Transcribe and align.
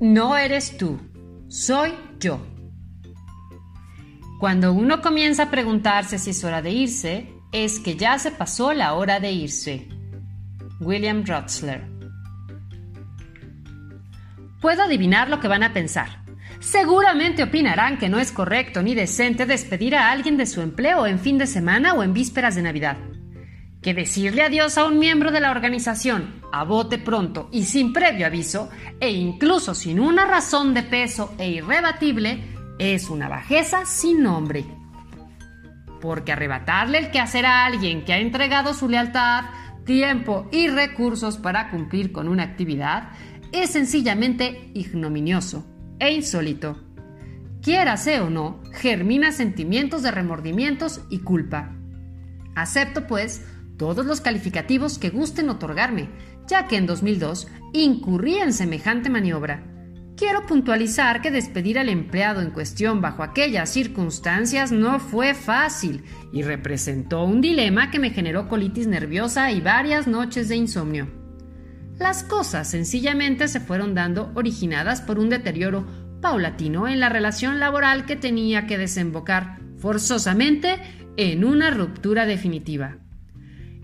No 0.00 0.36
eres 0.36 0.76
tú, 0.76 1.00
soy 1.48 1.92
yo. 2.20 2.40
Cuando 4.38 4.72
uno 4.72 5.02
comienza 5.02 5.44
a 5.44 5.50
preguntarse 5.50 6.20
si 6.20 6.30
es 6.30 6.44
hora 6.44 6.62
de 6.62 6.70
irse, 6.70 7.32
es 7.50 7.80
que 7.80 7.96
ya 7.96 8.16
se 8.20 8.30
pasó 8.30 8.72
la 8.72 8.94
hora 8.94 9.18
de 9.18 9.32
irse. 9.32 9.88
William 10.78 11.24
Rotzler. 11.26 11.82
Puedo 14.60 14.84
adivinar 14.84 15.28
lo 15.30 15.40
que 15.40 15.48
van 15.48 15.64
a 15.64 15.72
pensar. 15.72 16.22
Seguramente 16.60 17.42
opinarán 17.42 17.98
que 17.98 18.08
no 18.08 18.20
es 18.20 18.30
correcto 18.30 18.82
ni 18.82 18.94
decente 18.94 19.46
despedir 19.46 19.96
a 19.96 20.12
alguien 20.12 20.36
de 20.36 20.46
su 20.46 20.60
empleo 20.60 21.06
en 21.06 21.18
fin 21.18 21.38
de 21.38 21.48
semana 21.48 21.94
o 21.94 22.04
en 22.04 22.12
vísperas 22.12 22.54
de 22.54 22.62
Navidad. 22.62 22.98
Que 23.88 23.94
decirle 23.94 24.42
adiós 24.42 24.76
a 24.76 24.84
un 24.84 24.98
miembro 24.98 25.30
de 25.30 25.40
la 25.40 25.50
organización 25.50 26.42
a 26.52 26.62
bote 26.62 26.98
pronto 26.98 27.48
y 27.50 27.64
sin 27.64 27.94
previo 27.94 28.26
aviso, 28.26 28.68
e 29.00 29.08
incluso 29.08 29.74
sin 29.74 29.98
una 29.98 30.26
razón 30.26 30.74
de 30.74 30.82
peso 30.82 31.34
e 31.38 31.48
irrebatible, 31.48 32.54
es 32.78 33.08
una 33.08 33.30
bajeza 33.30 33.86
sin 33.86 34.22
nombre. 34.22 34.66
Porque 36.02 36.32
arrebatarle 36.32 36.98
el 36.98 37.10
quehacer 37.10 37.46
a 37.46 37.64
alguien 37.64 38.04
que 38.04 38.12
ha 38.12 38.18
entregado 38.18 38.74
su 38.74 38.90
lealtad, 38.90 39.44
tiempo 39.86 40.50
y 40.52 40.68
recursos 40.68 41.38
para 41.38 41.70
cumplir 41.70 42.12
con 42.12 42.28
una 42.28 42.42
actividad 42.42 43.12
es 43.52 43.70
sencillamente 43.70 44.70
ignominioso 44.74 45.64
e 45.98 46.12
insólito. 46.12 46.76
Quiérase 47.62 48.20
o 48.20 48.28
no, 48.28 48.62
germina 48.70 49.32
sentimientos 49.32 50.02
de 50.02 50.10
remordimientos 50.10 51.00
y 51.08 51.20
culpa. 51.20 51.74
Acepto, 52.54 53.06
pues, 53.06 53.46
todos 53.78 54.04
los 54.04 54.20
calificativos 54.20 54.98
que 54.98 55.10
gusten 55.10 55.48
otorgarme, 55.48 56.10
ya 56.46 56.66
que 56.66 56.76
en 56.76 56.86
2002 56.86 57.48
incurrí 57.72 58.34
en 58.34 58.52
semejante 58.52 59.08
maniobra. 59.08 59.64
Quiero 60.16 60.46
puntualizar 60.46 61.22
que 61.22 61.30
despedir 61.30 61.78
al 61.78 61.88
empleado 61.88 62.40
en 62.40 62.50
cuestión 62.50 63.00
bajo 63.00 63.22
aquellas 63.22 63.70
circunstancias 63.70 64.72
no 64.72 64.98
fue 64.98 65.32
fácil 65.32 66.02
y 66.32 66.42
representó 66.42 67.22
un 67.22 67.40
dilema 67.40 67.92
que 67.92 68.00
me 68.00 68.10
generó 68.10 68.48
colitis 68.48 68.88
nerviosa 68.88 69.52
y 69.52 69.60
varias 69.60 70.08
noches 70.08 70.48
de 70.48 70.56
insomnio. 70.56 71.08
Las 71.98 72.24
cosas 72.24 72.68
sencillamente 72.68 73.46
se 73.46 73.60
fueron 73.60 73.94
dando 73.94 74.32
originadas 74.34 75.00
por 75.02 75.20
un 75.20 75.28
deterioro 75.28 75.86
paulatino 76.20 76.88
en 76.88 76.98
la 76.98 77.08
relación 77.08 77.60
laboral 77.60 78.04
que 78.04 78.16
tenía 78.16 78.66
que 78.66 78.76
desembocar 78.76 79.60
forzosamente 79.76 80.80
en 81.16 81.44
una 81.44 81.70
ruptura 81.70 82.26
definitiva. 82.26 82.98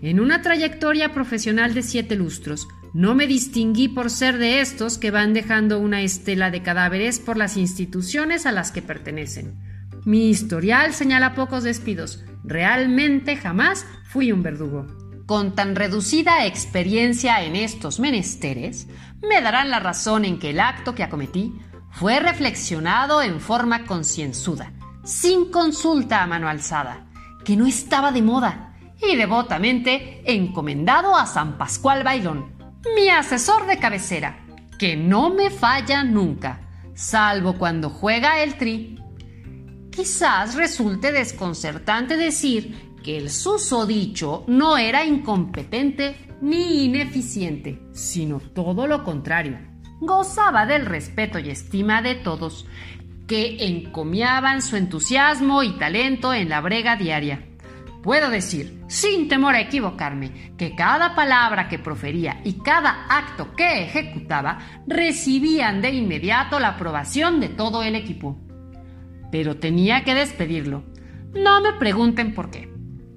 En 0.05 0.19
una 0.19 0.43
trayectoria 0.43 1.13
profesional 1.13 1.73
de 1.73 1.81
siete 1.81 2.15
lustros, 2.15 2.67
no 2.93 3.15
me 3.15 3.25
distinguí 3.25 3.87
por 3.87 4.11
ser 4.11 4.37
de 4.37 4.61
estos 4.61 4.99
que 4.99 5.09
van 5.09 5.33
dejando 5.33 5.79
una 5.79 6.03
estela 6.03 6.51
de 6.51 6.61
cadáveres 6.61 7.19
por 7.19 7.37
las 7.37 7.57
instituciones 7.57 8.45
a 8.45 8.51
las 8.51 8.71
que 8.71 8.83
pertenecen. 8.83 9.59
Mi 10.05 10.29
historial 10.29 10.93
señala 10.93 11.33
pocos 11.33 11.63
despidos. 11.63 12.23
Realmente 12.43 13.35
jamás 13.35 13.87
fui 14.03 14.31
un 14.31 14.43
verdugo. 14.43 14.85
Con 15.25 15.55
tan 15.55 15.75
reducida 15.75 16.45
experiencia 16.45 17.43
en 17.43 17.55
estos 17.55 17.99
menesteres, 17.99 18.85
me 19.27 19.41
darán 19.41 19.71
la 19.71 19.79
razón 19.79 20.23
en 20.23 20.37
que 20.37 20.51
el 20.51 20.59
acto 20.59 20.93
que 20.93 21.01
acometí 21.01 21.51
fue 21.89 22.19
reflexionado 22.19 23.23
en 23.23 23.39
forma 23.39 23.85
concienzuda, 23.85 24.71
sin 25.03 25.49
consulta 25.49 26.21
a 26.21 26.27
mano 26.27 26.47
alzada, 26.47 27.07
que 27.43 27.57
no 27.57 27.65
estaba 27.65 28.11
de 28.11 28.21
moda, 28.21 28.74
y 29.01 29.15
devotamente 29.15 30.21
encomendado 30.25 31.15
a 31.15 31.25
San 31.25 31.57
Pascual 31.57 32.03
Bailón, 32.03 32.55
mi 32.95 33.09
asesor 33.09 33.65
de 33.67 33.77
cabecera, 33.77 34.45
que 34.77 34.95
no 34.95 35.29
me 35.29 35.49
falla 35.49 36.03
nunca, 36.03 36.61
salvo 36.93 37.53
cuando 37.53 37.89
juega 37.89 38.41
el 38.41 38.57
tri. 38.57 38.99
Quizás 39.91 40.55
resulte 40.55 41.11
desconcertante 41.11 42.17
decir 42.17 42.95
que 43.03 43.17
el 43.17 43.29
susodicho 43.29 44.43
no 44.47 44.77
era 44.77 45.05
incompetente 45.05 46.15
ni 46.41 46.85
ineficiente, 46.85 47.81
sino 47.93 48.39
todo 48.39 48.87
lo 48.87 49.03
contrario. 49.03 49.59
Gozaba 50.01 50.65
del 50.65 50.85
respeto 50.85 51.39
y 51.39 51.49
estima 51.49 52.01
de 52.01 52.15
todos, 52.15 52.65
que 53.27 53.67
encomiaban 53.67 54.61
su 54.61 54.75
entusiasmo 54.75 55.63
y 55.63 55.77
talento 55.77 56.33
en 56.33 56.49
la 56.49 56.61
brega 56.61 56.95
diaria. 56.95 57.47
Puedo 58.05 58.29
decir, 58.29 58.83
sin 58.87 59.27
temor 59.27 59.55
a 59.55 59.61
equivocarme, 59.61 60.53
que 60.59 60.75
cada 60.75 61.15
palabra 61.15 61.67
que 61.67 61.79
profería 61.79 62.39
y 62.43 62.53
cada 62.59 63.07
acto 63.09 63.55
que 63.55 63.81
ejecutaba 63.81 64.59
recibían 64.85 65.81
de 65.81 65.89
inmediato 65.89 66.59
la 66.59 66.67
aprobación 66.67 67.39
de 67.39 67.49
todo 67.49 67.81
el 67.81 67.95
equipo. 67.95 68.37
Pero 69.31 69.57
tenía 69.57 70.03
que 70.03 70.13
despedirlo. 70.13 70.83
No 71.33 71.61
me 71.61 71.73
pregunten 71.73 72.35
por 72.35 72.51
qué. 72.51 72.71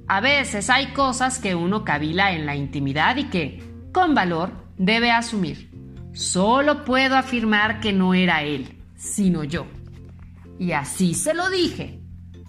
A 0.07 0.23
veces 0.23 0.71
hay 0.71 0.87
cosas 0.95 1.39
que 1.39 1.55
uno 1.55 1.85
cavila 1.85 2.33
en 2.33 2.47
la 2.47 2.57
intimidad 2.57 3.19
y 3.19 3.25
que, 3.25 3.63
con 3.93 4.15
valor, 4.15 4.71
debe 4.79 5.11
asumir. 5.11 5.71
Solo 6.15 6.87
puedo 6.87 7.15
afirmar 7.15 7.81
que 7.81 7.93
no 7.93 8.15
era 8.15 8.43
él, 8.43 8.79
sino 8.97 9.45
yo. 9.45 9.67
Y 10.59 10.73
así 10.73 11.13
se 11.13 11.35
lo 11.35 11.51
dije. 11.51 12.01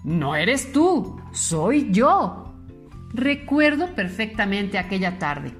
No 0.04 0.34
eres 0.34 0.72
tú, 0.72 1.19
soy 1.32 1.90
yo. 1.90 2.54
Recuerdo 3.12 3.94
perfectamente 3.94 4.78
aquella 4.78 5.18
tarde. 5.18 5.54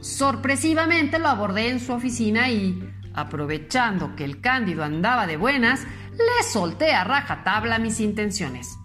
Sorpresivamente 0.00 1.18
lo 1.18 1.28
abordé 1.28 1.68
en 1.68 1.80
su 1.80 1.92
oficina 1.92 2.50
y, 2.50 2.82
aprovechando 3.14 4.16
que 4.16 4.24
el 4.24 4.40
cándido 4.40 4.84
andaba 4.84 5.26
de 5.26 5.36
buenas, 5.36 5.86
le 6.12 6.44
solté 6.44 6.92
a 6.92 7.04
rajatabla 7.04 7.78
mis 7.78 8.00
intenciones. 8.00 8.78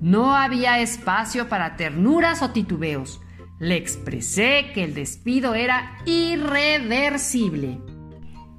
No 0.00 0.36
había 0.36 0.80
espacio 0.80 1.48
para 1.48 1.76
ternuras 1.76 2.42
o 2.42 2.50
titubeos. 2.50 3.20
Le 3.58 3.76
expresé 3.76 4.72
que 4.74 4.84
el 4.84 4.94
despido 4.94 5.54
era 5.54 5.98
irreversible. 6.04 7.80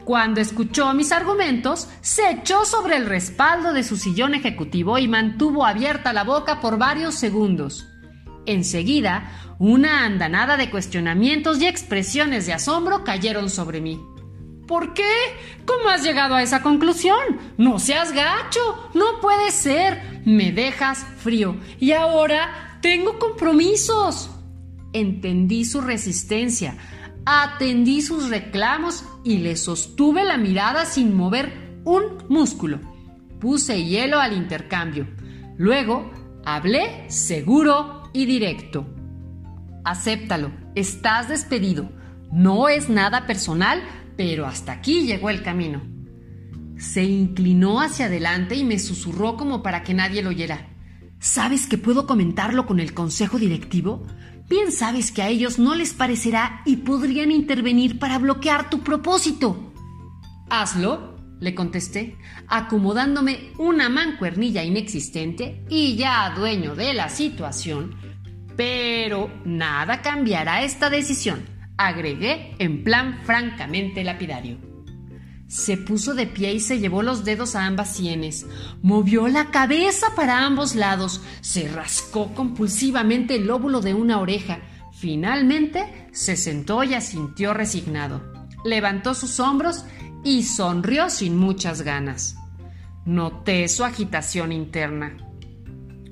Cuando 0.08 0.40
escuchó 0.40 0.94
mis 0.94 1.12
argumentos, 1.12 1.90
se 2.00 2.32
echó 2.32 2.64
sobre 2.64 2.96
el 2.96 3.08
respaldo 3.08 3.74
de 3.74 3.84
su 3.84 3.98
sillón 3.98 4.36
ejecutivo 4.36 4.98
y 4.98 5.10
mantuvo 5.10 5.66
abierta 5.66 6.14
la 6.14 6.24
boca 6.24 6.62
por 6.62 6.78
varios 6.78 7.16
segundos. 7.16 7.86
Enseguida, 8.46 9.30
una 9.60 10.06
andanada 10.06 10.56
de 10.56 10.70
cuestionamientos 10.70 11.62
y 11.62 11.66
expresiones 11.68 12.46
de 12.46 12.54
asombro 12.54 13.04
cayeron 13.04 13.50
sobre 13.50 13.82
mí. 13.82 14.00
¿Por 14.66 14.94
qué? 14.94 15.12
¿Cómo 15.66 15.90
has 15.90 16.04
llegado 16.04 16.36
a 16.36 16.42
esa 16.42 16.62
conclusión? 16.62 17.20
No 17.58 17.78
seas 17.78 18.14
gacho. 18.14 18.90
No 18.94 19.20
puede 19.20 19.52
ser. 19.52 20.22
Me 20.24 20.54
dejas 20.54 21.06
frío. 21.18 21.58
Y 21.82 21.92
ahora 21.92 22.80
tengo 22.82 23.20
compromisos. 23.20 24.30
Entendí 24.94 25.66
su 25.66 25.82
resistencia, 25.82 26.78
atendí 27.30 28.02
sus 28.02 28.30
reclamos 28.30 29.04
y 29.26 29.40
le 29.40 29.58
sostuve 29.58 30.24
la 30.24 30.38
mirada 30.38 30.86
sin 30.86 31.14
mover 31.14 31.82
un 31.84 32.24
músculo. 32.30 32.80
Puse 33.42 33.84
hielo 33.84 34.22
al 34.22 34.32
intercambio. 34.32 35.08
Luego 35.58 36.10
hablé 36.46 37.04
seguro 37.10 38.04
y 38.14 38.26
directo. 38.26 38.88
Acéptalo, 39.84 40.54
estás 40.74 41.28
despedido. 41.28 41.92
No 42.32 42.70
es 42.70 42.88
nada 42.88 43.28
personal, 43.28 43.84
pero 44.16 44.46
hasta 44.46 44.72
aquí 44.72 45.06
llegó 45.06 45.30
el 45.30 45.44
camino. 45.44 45.82
Se 46.78 47.04
inclinó 47.04 47.82
hacia 47.82 48.06
adelante 48.06 48.56
y 48.56 48.64
me 48.64 48.80
susurró 48.80 49.36
como 49.36 49.62
para 49.62 49.84
que 49.84 49.94
nadie 49.94 50.24
lo 50.24 50.30
oyera. 50.30 50.70
¿Sabes 51.20 51.68
que 51.68 51.78
puedo 51.78 52.06
comentarlo 52.06 52.66
con 52.66 52.80
el 52.80 52.94
consejo 52.94 53.40
directivo? 53.40 54.06
Bien 54.50 54.72
sabes 54.72 55.12
que 55.12 55.22
a 55.22 55.30
ellos 55.30 55.60
no 55.60 55.76
les 55.76 55.94
parecerá 55.94 56.62
y 56.66 56.78
podrían 56.78 57.32
intervenir 57.32 58.00
para 58.00 58.18
bloquear 58.18 58.70
tu 58.70 58.82
propósito. 58.82 59.74
Hazlo, 60.50 61.18
le 61.40 61.54
contesté, 61.54 62.18
acomodándome 62.48 63.52
una 63.58 63.90
mancuernilla 63.90 64.64
inexistente 64.64 65.66
y 65.70 65.96
ya 65.96 66.30
dueño 66.32 66.76
de 66.76 66.94
la 66.94 67.10
situación. 67.10 67.96
Pero 68.56 69.30
nada 69.46 70.02
cambiará 70.02 70.64
esta 70.64 70.90
decisión 70.90 71.58
agregué 71.78 72.56
en 72.60 72.84
plan 72.84 73.20
francamente 73.24 74.04
lapidario. 74.04 74.58
Se 75.48 75.78
puso 75.78 76.14
de 76.14 76.28
pie 76.28 76.54
y 76.54 76.60
se 76.60 76.80
llevó 76.80 77.04
los 77.04 77.24
dedos 77.24 77.56
a 77.56 77.66
ambas 77.66 77.96
sienes, 77.96 78.46
movió 78.82 79.30
la 79.30 79.50
cabeza 79.50 80.08
para 80.16 80.46
ambos 80.46 80.76
lados, 80.76 81.22
se 81.40 81.70
rascó 81.70 82.34
compulsivamente 82.34 83.36
el 83.36 83.48
lóbulo 83.48 83.80
de 83.80 83.94
una 83.94 84.20
oreja, 84.20 84.60
finalmente 84.92 86.10
se 86.12 86.36
sentó 86.36 86.84
y 86.84 86.96
asintió 86.96 87.54
resignado. 87.54 88.22
Levantó 88.66 89.14
sus 89.14 89.40
hombros 89.40 89.86
y 90.24 90.44
sonrió 90.44 91.10
sin 91.10 91.38
muchas 91.38 91.82
ganas. 91.82 92.36
Noté 93.06 93.70
su 93.70 93.86
agitación 93.86 94.52
interna. 94.52 95.16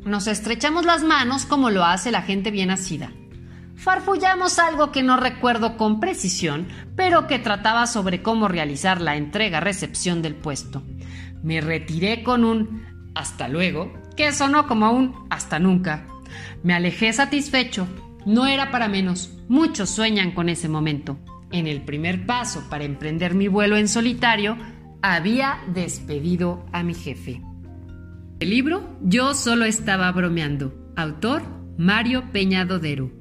Nos 0.06 0.28
estrechamos 0.28 0.86
las 0.86 1.04
manos 1.04 1.46
como 1.46 1.72
lo 1.72 1.84
hace 1.84 2.12
la 2.12 2.22
gente 2.22 2.52
bien 2.52 2.70
nacida. 2.70 3.12
Farfullamos 3.76 4.58
algo 4.60 4.92
que 4.92 5.04
no 5.04 5.18
recuerdo 5.18 5.78
con 5.78 6.00
precisión, 6.00 6.68
pero 6.96 7.28
que 7.28 7.40
trataba 7.40 7.88
sobre 7.88 8.22
cómo 8.22 8.48
realizar 8.48 9.02
la 9.02 9.16
entrega-recepción 9.16 10.22
del 10.22 10.36
puesto. 10.36 10.84
Me 11.44 11.62
retiré 11.62 12.24
con 12.24 12.44
un 12.46 12.86
hasta 13.14 13.48
luego, 13.48 13.94
que 14.16 14.32
sonó 14.32 14.68
como 14.68 14.92
un 14.92 15.28
hasta 15.30 15.60
nunca. 15.60 16.08
Me 16.64 16.74
alejé 16.74 17.14
satisfecho. 17.14 17.88
No 18.26 18.48
era 18.48 18.72
para 18.72 18.88
menos. 18.88 19.32
Muchos 19.48 19.90
sueñan 19.90 20.32
con 20.32 20.50
ese 20.50 20.68
momento. 20.68 21.18
En 21.52 21.68
el 21.68 21.84
primer 21.84 22.26
paso 22.26 22.68
para 22.70 22.84
emprender 22.84 23.36
mi 23.36 23.48
vuelo 23.48 23.78
en 23.78 23.88
solitario, 23.88 24.58
había 25.02 25.60
despedido 25.68 26.66
a 26.72 26.84
mi 26.84 26.94
jefe. 26.94 27.42
El 28.40 28.50
libro 28.50 28.98
Yo 29.02 29.34
solo 29.34 29.66
estaba 29.66 30.12
bromeando. 30.12 30.74
Autor 30.96 31.44
Mario 31.78 32.32
Peña 32.32 32.66
Dodero. 32.66 33.12